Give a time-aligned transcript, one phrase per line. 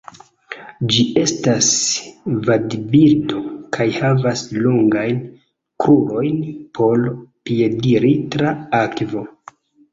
[0.93, 1.67] Ĝi estas
[2.47, 3.43] vadbirdo
[3.77, 5.21] kaj havas longajn
[5.85, 6.43] krurojn
[6.81, 7.07] por
[7.47, 9.27] piediri tra akvo.